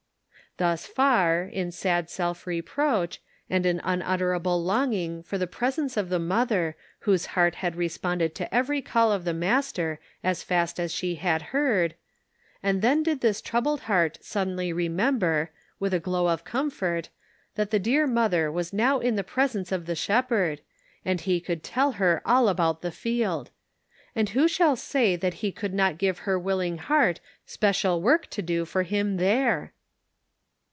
M 0.59 0.67
Thus 0.67 0.85
far, 0.85 1.43
in 1.45 1.71
sad 1.71 2.09
self 2.09 2.45
reproach, 2.45 3.21
and 3.49 3.65
an 3.65 3.79
unutterable 3.85 4.61
longing 4.61 5.23
for 5.23 5.37
the 5.37 5.47
presence 5.47 5.95
of 5.95 6.09
the 6.09 6.19
mother 6.19 6.75
whose 6.99 7.27
heart 7.27 7.55
had 7.55 7.77
responded 7.77 8.35
to 8.35 8.53
every 8.53 8.81
call 8.81 9.13
of 9.13 9.23
the 9.23 9.33
Master 9.33 9.97
as 10.23 10.43
fast 10.43 10.77
as 10.77 10.91
she 10.93 11.15
had 11.15 11.41
heard; 11.55 11.95
and 12.61 12.81
then 12.81 13.01
did 13.01 13.21
this 13.21 13.41
troubled 13.41 13.81
heart 13.83 14.17
suddenly 14.21 14.73
remember, 14.73 15.51
with 15.79 15.93
a 15.93 16.01
glow 16.01 16.27
of 16.27 16.43
comfort, 16.43 17.07
that 17.55 17.71
the 17.71 17.79
dear 17.79 18.05
mother 18.05 18.51
was 18.51 18.73
now 18.73 18.99
in 18.99 19.15
the 19.15 19.23
presence 19.23 19.71
of 19.71 19.85
the 19.85 19.95
Shepherd, 19.95 20.59
and 21.05 21.21
he 21.21 21.39
could 21.39 21.63
tell 21.63 21.93
her 21.93 22.21
all 22.25 22.49
about 22.49 22.81
the 22.81 22.91
field; 22.91 23.51
and 24.13 24.29
who 24.31 24.49
shall 24.49 24.75
say 24.75 25.15
that 25.15 25.35
he 25.35 25.51
could 25.53 25.73
not 25.73 25.97
give 25.97 26.19
her 26.19 26.37
willing 26.37 26.77
heart 26.77 27.21
special 27.45 28.01
work 28.01 28.27
to 28.31 28.41
do 28.41 28.65
for 28.65 28.83
him 28.83 29.15
there? 29.15 29.71